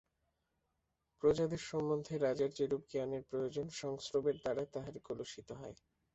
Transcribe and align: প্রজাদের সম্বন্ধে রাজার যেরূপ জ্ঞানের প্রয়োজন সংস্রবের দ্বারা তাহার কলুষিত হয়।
প্রজাদের 1.23 1.61
সম্বন্ধে 1.69 2.13
রাজার 2.17 2.51
যেরূপ 2.57 2.81
জ্ঞানের 2.91 3.23
প্রয়োজন 3.29 3.67
সংস্রবের 3.81 4.35
দ্বারা 4.41 4.63
তাহার 4.73 4.95
কলুষিত 5.07 5.49
হয়। 5.59 5.75